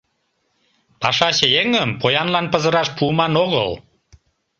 ПАШАЧЕ 1.03 1.47
ЕҤЫМ 1.61 1.89
ПОЯНЛАН 2.05 2.45
ПЫЗЫРАШ 2.55 2.87
ПУЫМАН 2.97 3.33
ОГЫЛ 3.43 3.71